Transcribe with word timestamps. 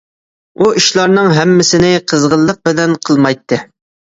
ئۇ 0.63 0.69
ئىشلارنىڭ 0.79 1.29
ھەممىسىنى 1.39 1.93
قىزغىنلىق 2.13 2.63
بىلەن 2.71 2.97
قىلمايتتى. 3.05 3.63